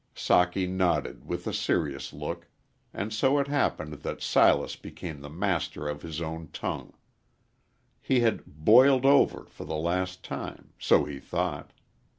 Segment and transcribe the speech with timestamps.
[0.15, 2.47] Socky nodded with a serious look,
[2.91, 6.93] and so it happened that Silas became the master of his own tongue.
[8.01, 11.71] He had "boiled over" for the last time so he thought.